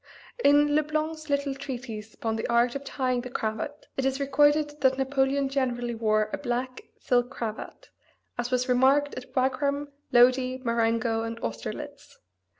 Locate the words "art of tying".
2.47-3.21